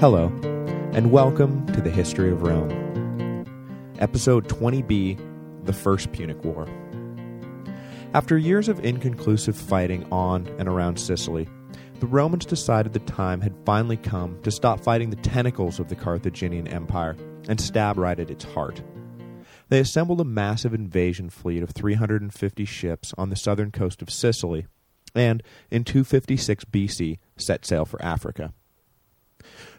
[0.00, 0.26] Hello,
[0.92, 3.46] and welcome to the History of Rome.
[4.00, 6.68] Episode 20b, The First Punic War.
[8.12, 11.48] After years of inconclusive fighting on and around Sicily,
[12.00, 15.96] the Romans decided the time had finally come to stop fighting the tentacles of the
[15.96, 17.16] Carthaginian Empire
[17.48, 18.82] and stab right at its heart.
[19.68, 24.66] They assembled a massive invasion fleet of 350 ships on the southern coast of Sicily,
[25.14, 25.40] and,
[25.70, 28.52] in 256 BC, set sail for Africa.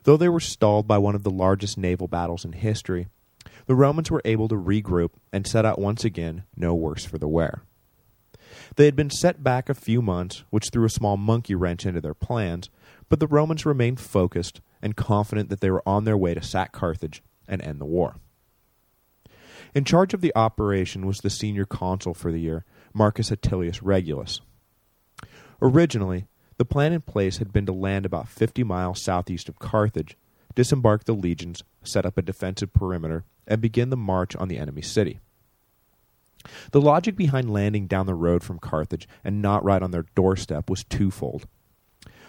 [0.05, 3.08] Though they were stalled by one of the largest naval battles in history,
[3.66, 7.27] the Romans were able to regroup and set out once again no worse for the
[7.27, 7.63] wear.
[8.76, 12.02] They had been set back a few months, which threw a small monkey wrench into
[12.02, 12.70] their plans,
[13.10, 16.72] but the Romans remained focused and confident that they were on their way to sack
[16.72, 18.18] Carthage and end the war.
[19.74, 22.63] In charge of the operation was the senior consul for the year,
[22.94, 24.40] Marcus Atilius Regulus.
[25.63, 26.27] Originally,
[26.58, 30.18] the plan in place had been to land about 50 miles southeast of Carthage,
[30.55, 34.82] disembark the legions, set up a defensive perimeter, and begin the march on the enemy
[34.82, 35.20] city.
[36.71, 40.70] The logic behind landing down the road from Carthage and not right on their doorstep
[40.70, 41.48] was twofold.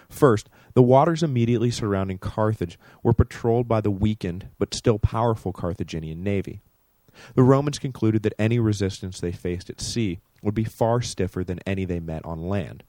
[0.08, 6.22] First, the waters immediately surrounding Carthage were patrolled by the weakened but still powerful Carthaginian
[6.22, 6.60] navy.
[7.34, 11.60] The Romans concluded that any resistance they faced at sea would be far stiffer than
[11.66, 12.84] any they met on land.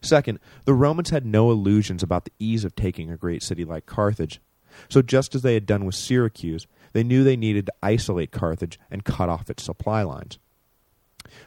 [0.00, 3.86] Second, the Romans had no illusions about the ease of taking a great city like
[3.86, 4.40] Carthage.
[4.88, 8.78] So just as they had done with Syracuse, they knew they needed to isolate Carthage
[8.90, 10.38] and cut off its supply lines.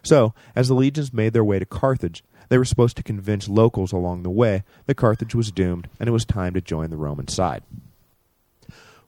[0.04, 3.92] So, as the legions made their way to Carthage, they were supposed to convince locals
[3.92, 7.28] along the way that Carthage was doomed and it was time to join the Roman
[7.28, 7.64] side.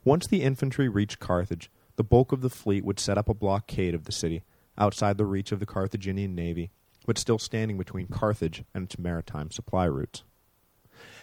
[0.04, 3.94] Once the infantry reached Carthage, the bulk of the fleet would set up a blockade
[3.94, 4.42] of the city,
[4.78, 6.70] outside the reach of the Carthaginian navy,
[7.06, 10.22] but still standing between Carthage and its maritime supply routes.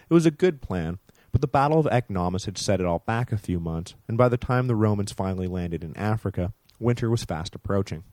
[0.10, 1.00] It was a good plan,
[1.32, 4.30] but the Battle of Ecnomus had set it all back a few months, and by
[4.30, 8.04] the time the Romans finally landed in Africa, winter was fast approaching.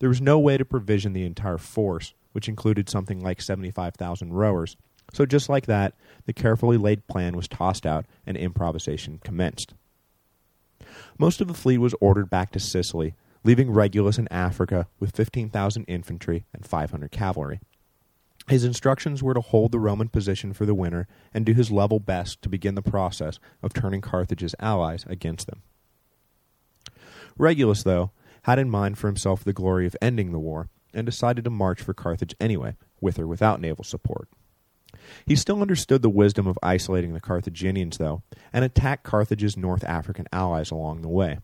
[0.00, 4.76] There was no way to provision the entire force, which included something like 75,000 rowers,
[5.12, 5.94] so just like that,
[6.26, 9.74] the carefully laid plan was tossed out and improvisation commenced.
[11.18, 13.14] Most of the fleet was ordered back to Sicily,
[13.44, 17.60] leaving Regulus in Africa with 15,000 infantry and 500 cavalry.
[18.48, 22.00] His instructions were to hold the Roman position for the winter and do his level
[22.00, 25.62] best to begin the process of turning Carthage's allies against them.
[27.38, 28.10] Regulus, though,
[28.42, 31.80] had in mind for himself the glory of ending the war and decided to march
[31.80, 34.28] for Carthage anyway, with or without naval support.
[35.24, 38.22] He still understood the wisdom of isolating the Carthaginians, though,
[38.52, 41.38] and attacked Carthage's North African allies along the way.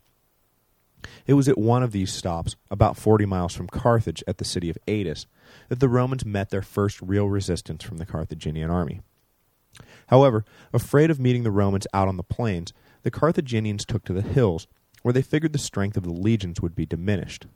[1.26, 4.70] It was at one of these stops, about 40 miles from Carthage at the city
[4.70, 5.26] of Adys,
[5.68, 9.00] that the Romans met their first real resistance from the Carthaginian army.
[10.08, 12.72] However, afraid of meeting the Romans out on the plains,
[13.02, 14.66] the Carthaginians took to the hills,
[15.02, 17.46] where they figured the strength of the legions would be diminished.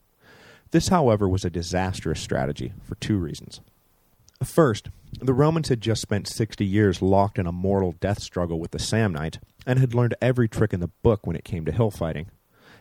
[0.70, 3.60] This, however, was a disastrous strategy for two reasons.
[4.44, 4.88] First,
[5.20, 8.78] the Romans had just spent 60 years locked in a mortal death struggle with the
[8.78, 12.30] Samnites, and had learned every trick in the book when it came to hill fighting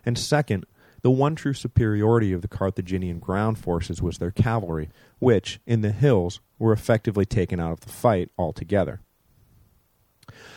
[0.05, 0.65] and second,
[1.01, 4.89] the one true superiority of the Carthaginian ground forces was their cavalry,
[5.19, 9.01] which, in the hills, were effectively taken out of the fight altogether.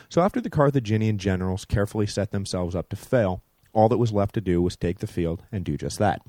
[0.09, 4.35] So after the Carthaginian generals carefully set themselves up to fail, all that was left
[4.35, 6.21] to do was take the field and do just that.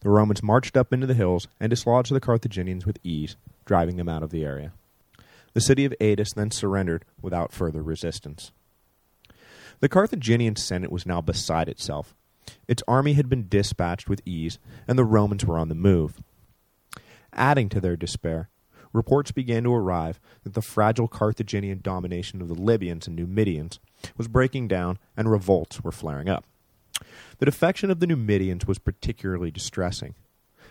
[0.00, 4.08] The Romans marched up into the hills and dislodged the Carthaginians with ease, driving them
[4.08, 4.72] out of the area.
[5.54, 8.52] The city of Adys then surrendered without further resistance.
[9.80, 12.14] The Carthaginian Senate was now beside itself,
[12.68, 16.22] its army had been dispatched with ease, and the Romans were on the move.
[17.32, 18.50] Adding to their despair,
[18.92, 23.78] reports began to arrive that the fragile Carthaginian domination of the Libyans and Numidians
[24.16, 26.44] was breaking down and revolts were flaring up.
[27.38, 30.14] The defection of the Numidians was particularly distressing.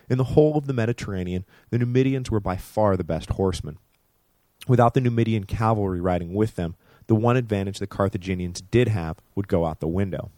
[0.08, 3.78] In the whole of the Mediterranean, the Numidians were by far the best horsemen.
[4.68, 6.76] Without the Numidian cavalry riding with them,
[7.08, 10.30] the one advantage the Carthaginians did have would go out the window.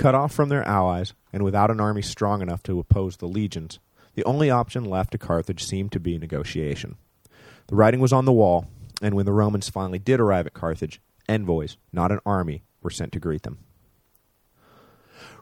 [0.00, 3.80] Cut off from their allies, and without an army strong enough to oppose the legions,
[4.14, 6.96] the only option left to Carthage seemed to be negotiation.
[7.66, 8.64] The writing was on the wall,
[9.02, 13.12] and when the Romans finally did arrive at Carthage, envoys, not an army, were sent
[13.12, 13.58] to greet them.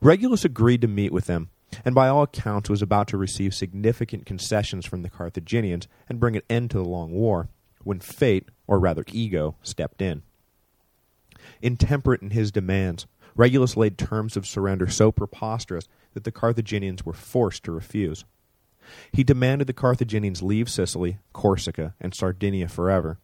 [0.00, 1.50] Regulus agreed to meet with them,
[1.84, 6.34] and by all accounts was about to receive significant concessions from the Carthaginians and bring
[6.34, 7.49] an end to the long war,
[7.84, 10.22] when fate, or rather ego, stepped in.
[11.62, 13.06] Intemperate in his demands,
[13.38, 18.25] Regulus laid terms of surrender so preposterous that the Carthaginians were forced to refuse.
[19.12, 23.19] He demanded the Carthaginians leave Sicily, Corsica, and Sardinia forever,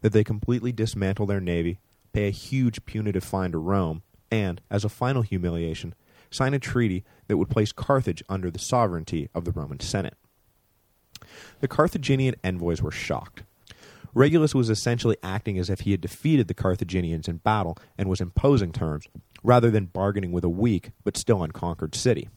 [0.00, 1.78] that they completely dismantle their navy,
[2.12, 5.94] pay a huge punitive fine to Rome, and, as a final humiliation,
[6.28, 10.16] sign a treaty that would place Carthage under the sovereignty of the Roman Senate.
[11.60, 13.44] The Carthaginian envoys were shocked.
[14.12, 18.20] Regulus was essentially acting as if he had defeated the Carthaginians in battle and was
[18.20, 19.06] imposing terms,
[19.42, 22.28] rather than bargaining with a weak but still unconquered city.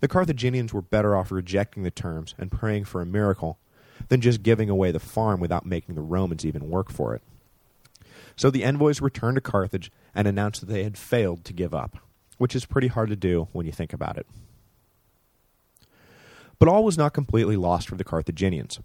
[0.00, 3.58] The Carthaginians were better off rejecting the terms and praying for a miracle
[4.08, 7.22] than just giving away the farm without making the Romans even work for it.
[8.36, 11.98] So the envoys returned to Carthage and announced that they had failed to give up,
[12.38, 14.26] which is pretty hard to do when you think about it.
[16.58, 18.80] But all was not completely lost for the Carthaginians.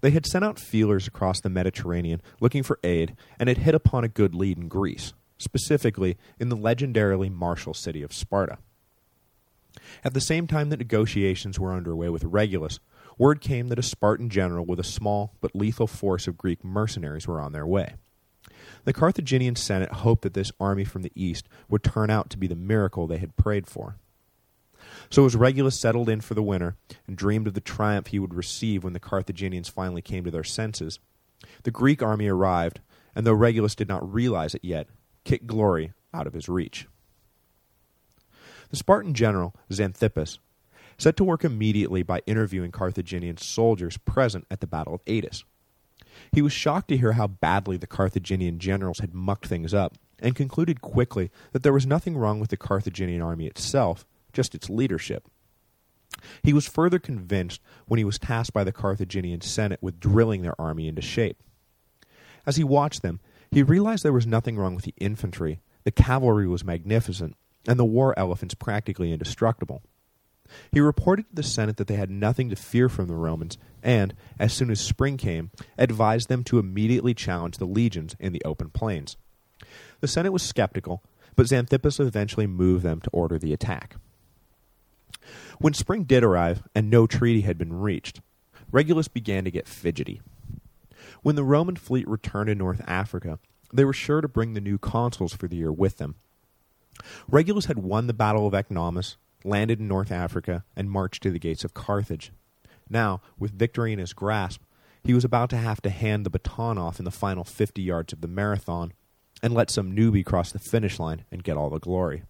[0.00, 4.04] They had sent out feelers across the Mediterranean looking for aid and had hit upon
[4.04, 5.12] a good lead in Greece,
[5.44, 8.58] specifically in the legendarily martial city of Sparta.
[10.02, 12.80] At the same time that negotiations were underway with Regulus,
[13.18, 17.26] word came that a Spartan general with a small but lethal force of Greek mercenaries
[17.26, 17.94] were on their way.
[18.84, 22.46] The Carthaginian Senate hoped that this army from the east would turn out to be
[22.46, 23.96] the miracle they had prayed for.
[25.10, 26.76] So as Regulus settled in for the winter
[27.06, 30.44] and dreamed of the triumph he would receive when the Carthaginians finally came to their
[30.44, 30.98] senses,
[31.62, 32.80] the Greek army arrived,
[33.14, 34.88] and though Regulus did not realize it yet,
[35.24, 36.86] kicked glory out of his reach.
[38.70, 40.38] The Spartan general, Xanthippus,
[40.98, 45.44] set to work immediately by interviewing Carthaginian soldiers present at the Battle of Adys.
[46.32, 50.36] He was shocked to hear how badly the Carthaginian generals had mucked things up, and
[50.36, 55.28] concluded quickly that there was nothing wrong with the Carthaginian army itself, just its leadership.
[56.42, 60.58] He was further convinced when he was tasked by the Carthaginian Senate with drilling their
[60.60, 61.42] army into shape.
[62.46, 63.20] As he watched them,
[63.54, 67.36] he realized there was nothing wrong with the infantry, the cavalry was magnificent,
[67.68, 69.82] and the war elephants practically indestructible.
[70.72, 74.14] He reported to the Senate that they had nothing to fear from the Romans, and,
[74.38, 78.70] as soon as spring came, advised them to immediately challenge the legions in the open
[78.70, 79.16] plains.
[80.00, 81.02] The Senate was skeptical,
[81.36, 83.96] but Xanthippus eventually moved them to order the attack.
[85.58, 88.20] When spring did arrive, and no treaty had been reached,
[88.70, 90.20] Regulus began to get fidgety.
[91.22, 93.38] When the Roman fleet returned to North Africa,
[93.72, 96.16] they were sure to bring the new consuls for the year with them.
[97.28, 101.38] Regulus had won the Battle of Ecnomus, landed in North Africa, and marched to the
[101.38, 102.32] gates of Carthage.
[102.88, 104.62] Now, with victory in his grasp,
[105.02, 108.12] he was about to have to hand the baton off in the final 50 yards
[108.12, 108.92] of the marathon
[109.42, 112.22] and let some newbie cross the finish line and get all the glory.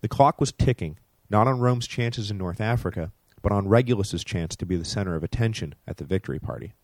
[0.00, 0.98] The clock was ticking,
[1.30, 3.10] not on Rome's chances in North Africa,
[3.42, 6.74] but on Regulus's chance to be the center of attention at the victory party.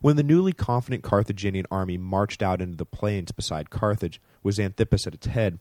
[0.00, 5.06] When the newly confident Carthaginian army marched out into the plains beside Carthage, with Xanthippus
[5.06, 5.58] at its head,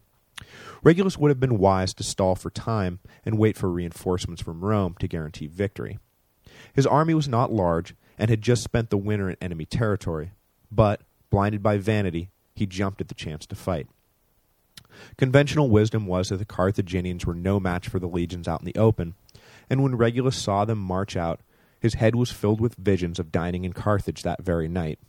[0.83, 4.95] Regulus would have been wise to stall for time and wait for reinforcements from Rome
[4.99, 5.97] to guarantee victory.
[6.73, 10.31] His army was not large and had just spent the winter in enemy territory,
[10.71, 13.87] but, blinded by vanity, he jumped at the chance to fight.
[15.17, 18.79] Conventional wisdom was that the Carthaginians were no match for the legions out in the
[18.79, 19.15] open,
[19.69, 21.41] and when Regulus saw them march out,
[21.79, 24.99] his head was filled with visions of dining in Carthage that very night,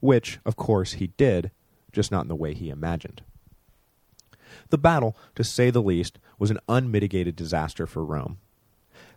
[0.00, 1.50] which, of course, he did,
[1.92, 3.22] just not in the way he imagined.
[4.70, 8.38] The battle, to say the least, was an unmitigated disaster for Rome.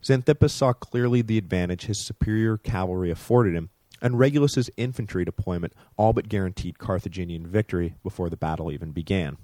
[0.04, 3.70] Xanthippus saw clearly the advantage his superior cavalry afforded him,
[4.02, 9.38] and Regulus's infantry deployment all but guaranteed Carthaginian victory before the battle even began.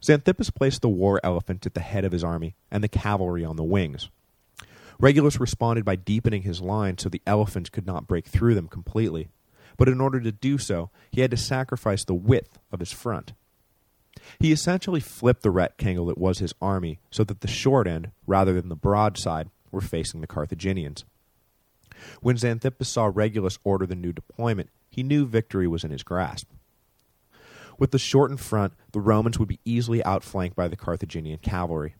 [0.00, 3.56] Xanthippus placed the war elephant at the head of his army and the cavalry on
[3.56, 4.08] the wings.
[5.00, 9.28] Regulus responded by deepening his line so the elephants could not break through them completely,
[9.76, 13.32] but in order to do so, he had to sacrifice the width of his front.
[14.38, 18.54] He essentially flipped the rectangle that was his army so that the short end, rather
[18.54, 21.04] than the broad side, were facing the Carthaginians.
[22.20, 26.48] When Xanthippus saw Regulus order the new deployment, he knew victory was in his grasp.
[27.78, 31.96] With the shortened front, the Romans would be easily outflanked by the Carthaginian cavalry.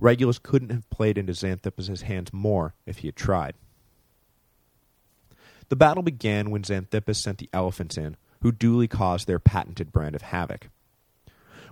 [0.00, 3.54] Regulus couldn't have played into Xanthippus's hands more if he had tried.
[5.68, 10.14] The battle began when Xanthippus sent the elephants in, who duly caused their patented brand
[10.14, 10.70] of havoc.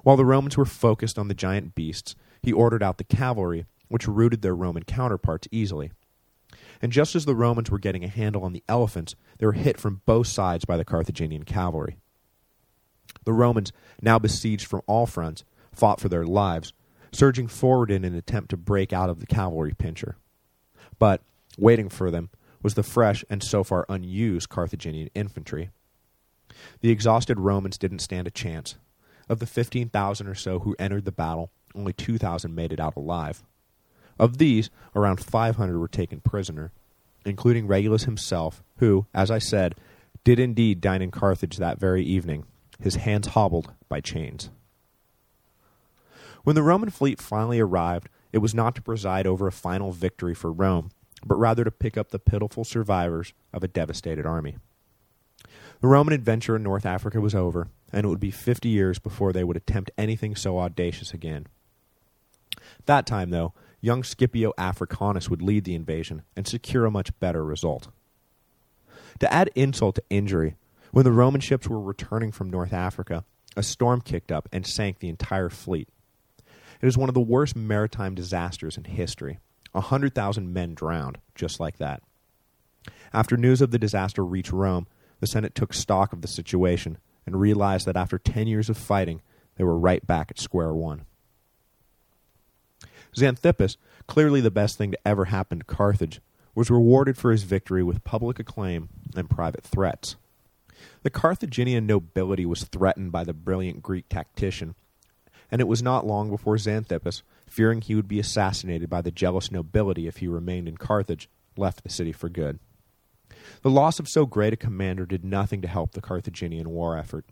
[0.02, 4.09] While the Romans were focused on the giant beasts, he ordered out the cavalry, which
[4.09, 5.92] routed their Roman counterparts easily.
[6.83, 9.78] And just as the Romans were getting a handle on the elephants, they were hit
[9.78, 11.97] from both sides by the Carthaginian cavalry.
[13.25, 16.73] The Romans, now besieged from all fronts, fought for their lives,
[17.16, 20.16] surging forward in an attempt to break out of the cavalry pincher.
[20.99, 21.23] But,
[21.56, 22.28] waiting for them,
[22.62, 25.70] was the fresh and so far unused Carthaginian infantry.
[26.80, 28.76] The exhausted Romans didn't stand a chance.
[29.28, 33.42] Of the 15,000 or so who entered the battle, only 2,000 made it out alive.
[34.18, 36.73] Of these, around 500 were taken prisoner,
[37.25, 39.75] including Regulus himself, who, as I said,
[40.25, 42.44] did indeed dine in Carthage that very evening,
[42.80, 44.50] his hands hobbled by chains.
[46.47, 50.33] When the Roman fleet finally arrived, it was not to preside over a final victory
[50.33, 50.93] for Rome,
[51.26, 54.59] but rather to pick up the pitiful survivors of a devastated army.
[55.81, 59.33] The Roman adventure in North Africa was over, and it would be fifty years before
[59.33, 61.49] they would attempt anything so audacious again.
[62.85, 67.45] That time, though, young Scipio Africanus would lead the invasion and secure a much better
[67.45, 67.88] result.
[69.19, 70.55] To add insult to injury,
[70.93, 73.25] when the Roman ships were returning from North Africa,
[73.57, 75.88] a storm kicked up and sank the entire fleet.
[76.80, 79.38] It is one of the worst maritime disasters in history.
[79.75, 82.02] A hundred thousand men drowned, just like that.
[83.12, 84.87] After news of the disaster reached Rome,
[85.21, 89.23] the Senate took stock of the situation and realized that after ten years of fighting,
[89.56, 91.06] they were right back at square one.
[93.16, 96.21] Xanthippus, clearly the best thing to ever happen to Carthage,
[96.54, 100.16] was rewarded for his victory with public acclaim and private threats.
[101.02, 104.75] The Carthaginian nobility was threatened by the brilliant Greek tactician,
[105.50, 109.50] and it was not long before Xanthippus, fearing he would be assassinated by the jealous
[109.50, 112.59] nobility if he remained in Carthage, left the city for good.
[113.62, 117.25] The loss of so great a commander did nothing to help the Carthaginian war effort.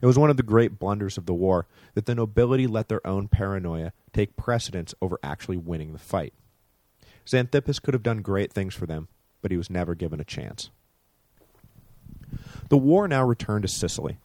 [0.00, 3.06] It was one of the great blunders of the war that the nobility let their
[3.06, 6.34] own paranoia take precedence over actually winning the fight.
[7.26, 9.08] Xanthippus could have done great things for them,
[9.42, 10.70] but he was never given a chance.
[12.68, 14.18] The war now returned to Sicily.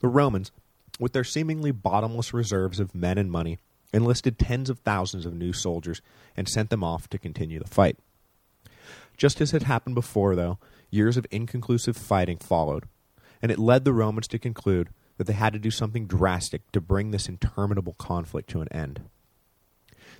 [0.00, 0.50] The Romans,
[0.98, 3.58] with their seemingly bottomless reserves of men and money,
[3.92, 6.02] enlisted tens of thousands of new soldiers
[6.36, 7.96] and sent them off to continue the fight.
[9.16, 10.58] Just as had happened before, though,
[10.90, 12.84] years of inconclusive fighting followed,
[13.40, 16.80] and it led the Romans to conclude that they had to do something drastic to
[16.80, 19.02] bring this interminable conflict to an end.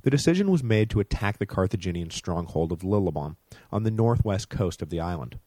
[0.02, 3.36] The decision was made to attack the Carthaginian stronghold of Lilybaeum
[3.72, 5.38] on the northwest coast of the island.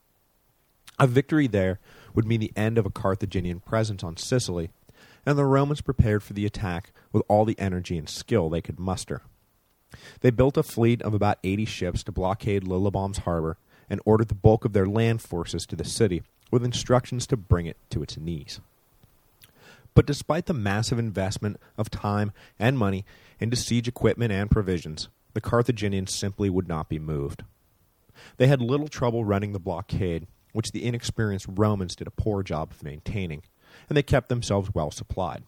[1.00, 1.80] A victory there
[2.16, 4.72] would mean the end of a Carthaginian presence on Sicily,
[5.28, 8.80] and the Romans prepared for the attack with all the energy and skill they could
[8.80, 9.24] muster.
[10.22, 13.58] They built a fleet of about 80 ships to blockade Lilybaeum's harbor
[13.90, 17.66] and ordered the bulk of their land forces to the city with instructions to bring
[17.66, 18.62] it to its knees.
[19.94, 23.04] But despite the massive investment of time and money
[23.38, 27.44] into siege equipment and provisions, the Carthaginians simply would not be moved.
[28.38, 32.72] They had little trouble running the blockade, which the inexperienced Romans did a poor job
[32.72, 33.44] of maintaining,
[33.88, 35.44] and they kept themselves well supplied.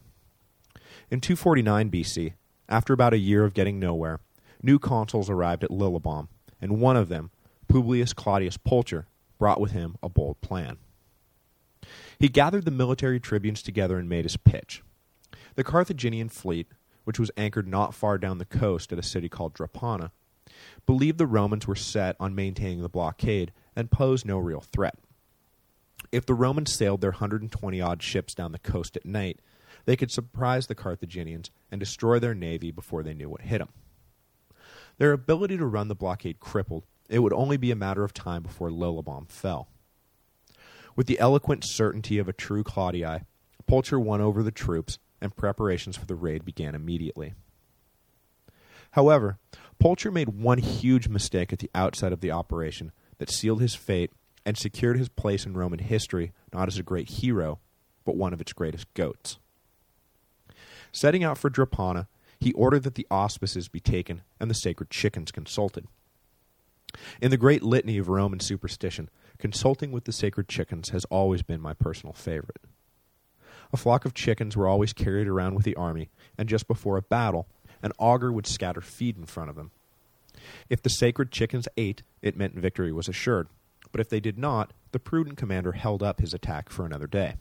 [1.12, 2.34] In 249 BC,
[2.68, 4.20] after about a year of getting nowhere,
[4.62, 6.28] new consuls arrived at Lilybaeum,
[6.62, 7.32] and one of them,
[7.68, 10.78] Publius Claudius Pulcher, brought with him a bold plan.
[12.20, 14.84] He gathered the military tribunes together and made his pitch.
[15.56, 16.68] The Carthaginian fleet,
[17.06, 20.12] which was anchored not far down the coast at a city called Drepana,
[20.86, 24.98] believed the Romans were set on maintaining the blockade and posed no real threat.
[26.12, 29.40] If the Romans sailed their 120-odd ships down the coast at night,
[29.86, 33.70] they could surprise the Carthaginians and destroy their navy before they knew what hit them.
[34.98, 38.44] Their ability to run the blockade crippled, it would only be a matter of time
[38.44, 39.70] before Lilybaeum fell.
[40.96, 43.24] With the eloquent certainty of a true Claudii,
[43.68, 47.34] Pulcher won over the troops, and preparations for the raid began immediately.
[48.92, 49.38] However,
[49.80, 54.12] Pulcher made one huge mistake at the outset of the operation that sealed his fate
[54.46, 57.60] and secured his place in Roman history not as a great hero,
[58.06, 59.38] but one of its greatest goats.
[60.92, 62.08] Setting out for Drepana,
[62.40, 65.86] he ordered that the auspices be taken and the sacred chickens consulted.
[67.22, 71.62] In the great litany of Roman superstition, consulting with the sacred chickens has always been
[71.62, 72.62] my personal favorite.
[73.72, 77.04] A flock of chickens were always carried around with the army, and just before a
[77.04, 77.48] battle,
[77.84, 79.72] an augur would scatter feed in front of them.
[80.70, 83.48] If the sacred chickens ate, it meant victory was assured,
[83.92, 87.36] but if they did not, the prudent commander held up his attack for another day.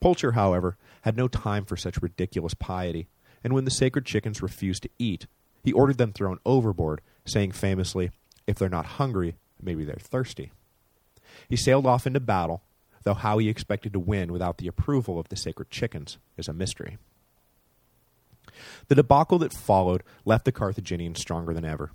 [0.00, 3.08] Pulcher, however, had no time for such ridiculous piety,
[3.44, 5.26] and when the sacred chickens refused to eat,
[5.62, 8.10] he ordered them thrown overboard, saying famously,
[8.46, 10.52] if they're not hungry, maybe they're thirsty.
[11.48, 12.62] He sailed off into battle,
[13.04, 16.52] though how he expected to win without the approval of the sacred chickens is a
[16.52, 16.98] mystery.
[18.88, 21.92] The debacle that followed left the Carthaginians stronger than ever.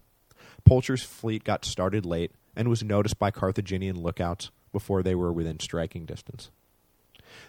[0.66, 5.60] Pulcher's fleet got started late and was noticed by Carthaginian lookouts before they were within
[5.60, 6.50] striking distance.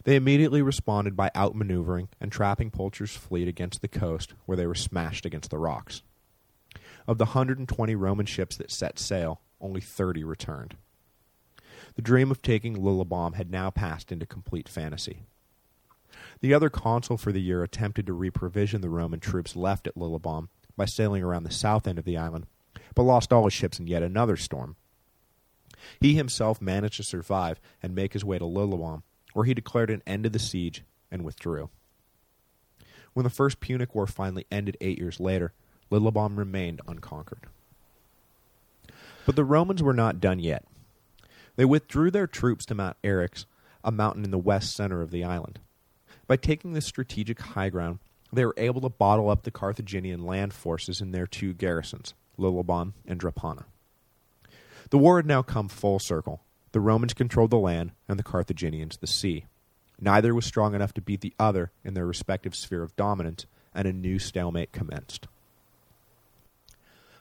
[0.04, 4.74] They immediately responded by outmaneuvering and trapping Pulcher's fleet against the coast where they were
[4.74, 6.02] smashed against the rocks.
[7.06, 10.76] Of the 120 Roman ships that set sail, only 30 returned.
[11.94, 15.22] The dream of taking Lilybaeum had now passed into complete fantasy.
[16.40, 20.48] The other consul for the year attempted to reprovision the Roman troops left at Lilybaeum
[20.76, 22.46] by sailing around the south end of the island,
[22.94, 24.76] but lost all his ships in yet another storm.
[26.00, 30.02] He himself managed to survive and make his way to Lilybaeum, where he declared an
[30.06, 31.70] end to the siege and withdrew.
[33.14, 35.52] When the First Punic War finally ended eight years later,
[35.90, 37.46] Lilybaeum remained unconquered.
[39.26, 40.64] But the Romans were not done yet.
[41.56, 43.44] They withdrew their troops to Mount Eryx,
[43.82, 45.58] a mountain in the west center of the island.
[46.26, 47.98] By taking this strategic high ground,
[48.32, 52.92] they were able to bottle up the Carthaginian land forces in their two garrisons, Lilybaeum
[53.06, 53.64] and Drepana.
[54.90, 56.42] The war had now come full circle.
[56.72, 59.46] The Romans controlled the land, and the Carthaginians the sea.
[60.00, 63.86] Neither was strong enough to beat the other in their respective sphere of dominance, and
[63.86, 65.26] a new stalemate commenced.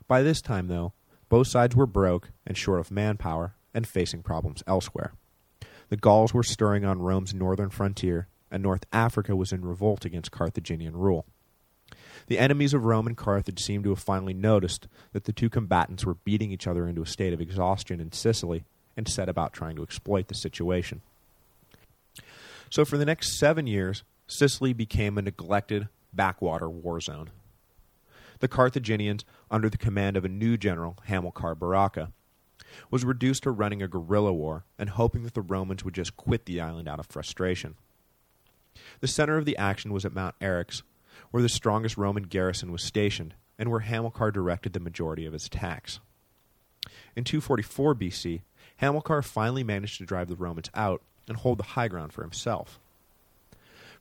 [0.08, 0.94] By this time, though,
[1.30, 5.14] both sides were broke and short of manpower and facing problems elsewhere.
[5.90, 10.32] The Gauls were stirring on Rome's northern frontier, and North Africa was in revolt against
[10.32, 11.26] Carthaginian rule.
[12.26, 16.06] The enemies of Rome and Carthage seemed to have finally noticed that the two combatants
[16.06, 18.64] were beating each other into a state of exhaustion in Sicily
[18.98, 21.02] and set about trying to exploit the situation.
[22.70, 27.30] So for the next seven years, Sicily became a neglected backwater war zone.
[28.40, 32.12] The Carthaginians, under the command of a new general, Hamilcar Barca,
[32.92, 36.46] was reduced to running a guerrilla war and hoping that the Romans would just quit
[36.46, 37.76] the island out of frustration.
[39.00, 40.82] The center of the action was at Mount Eryx,
[41.32, 45.46] where the strongest Roman garrison was stationed, and where Hamilcar directed the majority of his
[45.46, 46.00] attacks.
[47.16, 48.42] In 244 BC,
[48.78, 52.80] Hamilcar finally managed to drive the Romans out and hold the high ground for himself.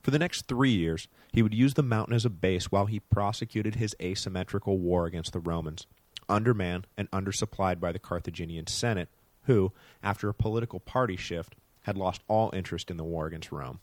[0.01, 2.99] For the next three years, he would use the mountain as a base while he
[2.99, 5.85] prosecuted his asymmetrical war against the Romans,
[6.29, 9.09] undermanned and undersupplied by the Carthaginian Senate,
[9.43, 9.71] who,
[10.03, 13.79] after a political party shift, had lost all interest in the war against Rome.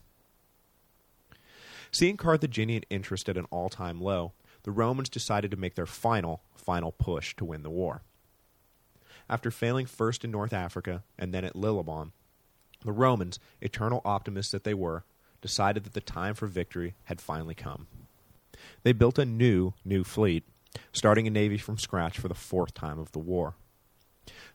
[1.94, 4.32] Seeing Carthaginian interest at an all-time low,
[4.64, 8.02] the Romans decided to make their final, final push to win the war.
[9.30, 12.10] After failing first in North Africa and then at Lilybaeum,
[12.84, 15.04] the Romans, eternal optimists that they were,
[15.40, 17.86] decided that the time for victory had finally come.
[18.82, 20.42] They built a new, new fleet,
[20.92, 23.54] starting a navy from scratch for the fourth time of the war.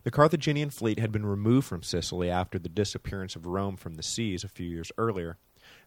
[0.02, 4.02] The Carthaginian fleet had been removed from Sicily after the disappearance of Rome from the
[4.02, 5.38] seas a few years earlier,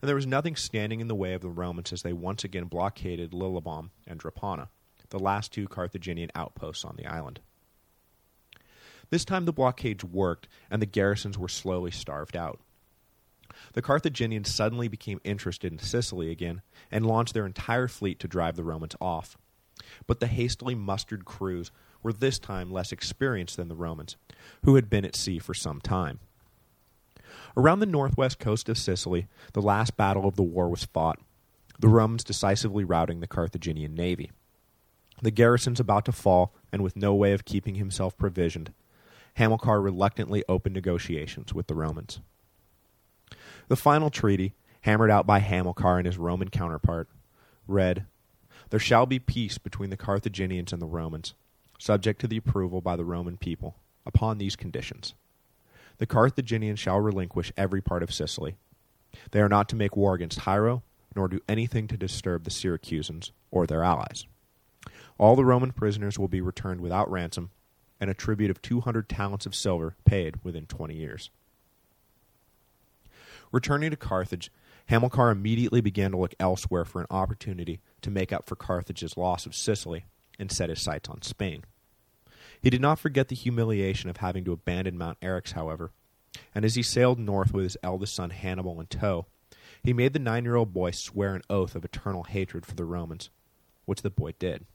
[0.04, 2.66] and there was nothing standing in the way of the Romans as they once again
[2.66, 4.68] blockaded Lilybaeum and Drepana,
[5.12, 7.40] the last two Carthaginian outposts on the island.
[9.12, 12.60] This time the blockades worked, and the garrisons were slowly starved out.
[13.72, 18.58] The Carthaginians suddenly became interested in Sicily again, and launched their entire fleet to drive
[18.58, 19.38] the Romans off.
[20.06, 24.18] But the hastily mustered crews were this time less experienced than the Romans,
[24.66, 26.20] who had been at sea for some time.
[27.56, 31.20] Around the northwest coast of Sicily, the last battle of the war was fought,
[31.80, 34.32] the Romans decisively routing the Carthaginian navy.
[35.22, 38.74] The garrisons about to fall, and with no way of keeping himself provisioned,
[39.36, 42.22] Hamilcar reluctantly opened negotiations with the Romans.
[43.68, 47.08] The final treaty, hammered out by Hamilcar and his Roman counterpart,
[47.68, 48.08] read,
[48.72, 51.36] There shall be peace between the Carthaginians and the Romans,
[51.78, 55.14] subject to the approval by the Roman people, upon these conditions
[56.04, 58.58] the Carthaginians shall relinquish every part of Sicily.
[59.32, 60.84] They are not to make war against Hiero,
[61.16, 64.26] nor do anything to disturb the Syracusans or their allies.
[65.18, 67.52] All the Roman prisoners will be returned without ransom,
[68.02, 71.30] and a tribute of 200 talents of silver paid within 20 years.
[73.54, 74.52] Returning to Carthage,
[74.88, 79.46] Hamilcar immediately began to look elsewhere for an opportunity to make up for Carthage's loss
[79.46, 80.04] of Sicily
[80.38, 81.64] and set his sights on Spain.
[82.64, 85.92] He did not forget the humiliation of having to abandon Mount Eryx, however,
[86.56, 89.26] and as he sailed north with his eldest son Hannibal in tow,
[89.84, 93.30] he made the nine-year-old boy swear an oath of eternal hatred for the Romans,
[93.84, 94.66] which the boy did.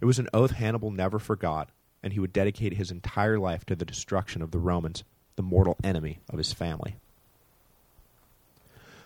[0.00, 1.70] It was an oath Hannibal never forgot,
[2.02, 5.04] and he would dedicate his entire life to the destruction of the Romans,
[5.36, 6.96] the mortal enemy of his family.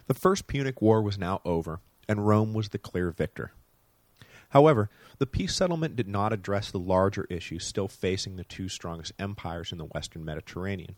[0.06, 3.52] The First Punic War was now over, and Rome was the clear victor.
[4.50, 9.12] However, the peace settlement did not address the larger issues still facing the two strongest
[9.18, 10.96] empires in the western Mediterranean.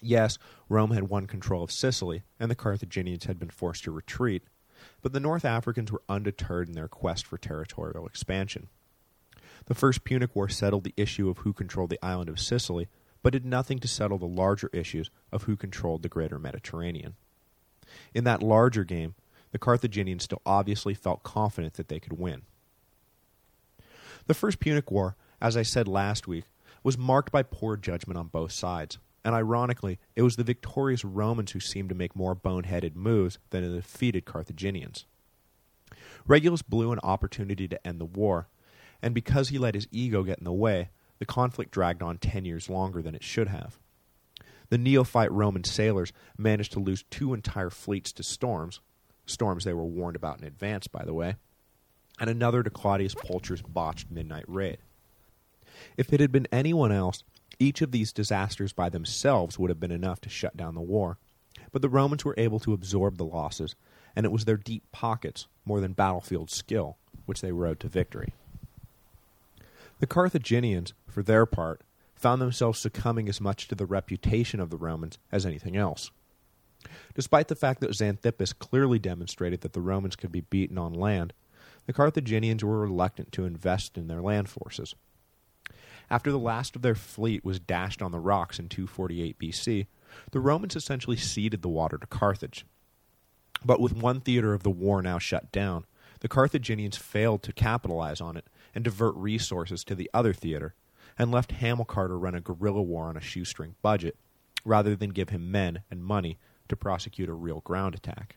[0.00, 0.38] Yes,
[0.68, 4.42] Rome had won control of Sicily, and the Carthaginians had been forced to retreat,
[5.00, 8.68] but the North Africans were undeterred in their quest for territorial expansion.
[9.66, 12.88] The First Punic War settled the issue of who controlled the island of Sicily,
[13.22, 17.14] but did nothing to settle the larger issues of who controlled the greater Mediterranean.
[18.14, 19.14] In that larger game,
[19.52, 22.42] the Carthaginians still obviously felt confident that they could win.
[24.26, 26.44] The First Punic War, as I said last week,
[26.82, 31.52] was marked by poor judgment on both sides, and ironically, it was the victorious Romans
[31.52, 35.04] who seemed to make more boneheaded moves than the defeated Carthaginians.
[36.26, 38.48] Regulus blew an opportunity to end the war,
[39.00, 42.44] and because he let his ego get in the way, the conflict dragged on ten
[42.44, 43.78] years longer than it should have.
[44.70, 48.80] The neophyte Roman sailors managed to lose two entire fleets to storms,
[49.26, 51.36] storms they were warned about in advance, by the way,
[52.18, 54.78] and another to Claudius Pulcher's botched midnight raid.
[55.96, 57.24] If it had been anyone else,
[57.58, 61.18] each of these disasters by themselves would have been enough to shut down the war,
[61.70, 63.74] but the Romans were able to absorb the losses,
[64.14, 68.32] and it was their deep pockets, more than battlefield skill, which they rode to victory.
[70.00, 71.82] The Carthaginians, for their part,
[72.14, 76.10] found themselves succumbing as much to the reputation of the Romans as anything else.
[77.14, 81.32] Despite the fact that Xanthippus clearly demonstrated that the Romans could be beaten on land,
[81.86, 84.94] the Carthaginians were reluctant to invest in their land forces.
[86.10, 89.86] After the last of their fleet was dashed on the rocks in 248 BC,
[90.30, 92.66] the Romans essentially ceded the water to Carthage.
[93.64, 95.86] But with one theater of the war now shut down,
[96.20, 100.74] the Carthaginians failed to capitalize on it and divert resources to the other theater,
[101.18, 104.16] and left Hamilcar to run a guerrilla war on a shoestring budget,
[104.64, 108.36] rather than give him men and money to prosecute a real ground attack.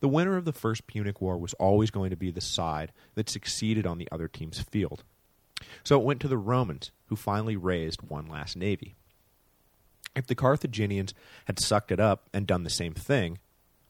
[0.00, 3.30] The winner of the First Punic War was always going to be the side that
[3.30, 5.04] succeeded on the other team's field.
[5.84, 8.94] So it went to the Romans, who finally raised one last navy.
[10.14, 11.14] If the Carthaginians
[11.46, 13.38] had sucked it up and done the same thing,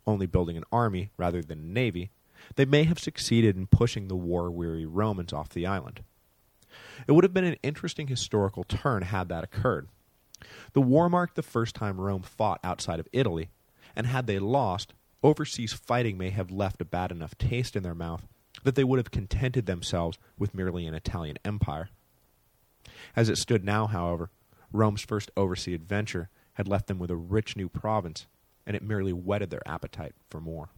[0.07, 2.11] only building an army rather than a navy,
[2.55, 6.05] they may have succeeded in pushing the war-weary Romans off the island.
[7.09, 9.89] It would have been an interesting historical turn had that occurred.
[10.73, 13.51] The war marked the first time Rome fought outside of Italy,
[13.95, 17.95] and had they lost, overseas fighting may have left a bad enough taste in their
[17.95, 18.27] mouth
[18.65, 21.89] that they would have contented themselves with merely an Italian empire.
[23.15, 24.31] As it stood now, however,
[24.73, 28.27] Rome's first overseas adventure had left them with a rich new province,
[28.67, 30.69] and it merely whetted their appetite for more.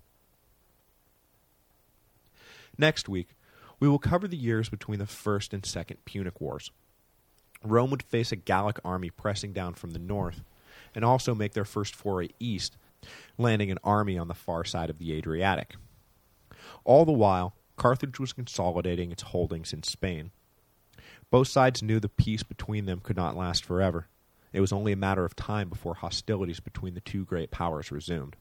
[2.76, 3.34] Next week,
[3.80, 6.70] we will cover the years between the First and Second Punic Wars.
[7.64, 10.42] Rome would face a Gallic army pressing down from the north,
[10.94, 12.76] and also make their first foray east,
[13.36, 15.76] landing an army on the far side of the Adriatic.
[16.84, 20.30] All the while, Carthage was consolidating its holdings in Spain.
[21.30, 24.08] Both sides knew the peace between them could not last forever.
[24.52, 28.36] It was only a matter of time before hostilities between the two great powers resumed.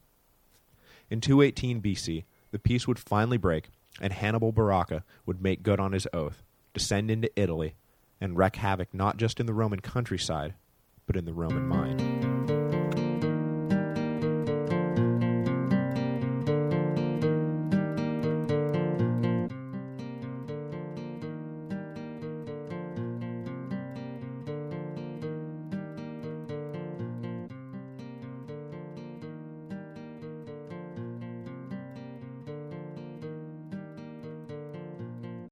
[1.10, 3.68] In 218 BC, the peace would finally break,
[4.00, 7.74] and Hannibal Barca would make good on his oath, descend into Italy,
[8.20, 10.54] and wreak havoc not just in the Roman countryside,
[11.06, 12.27] but in the Roman mind.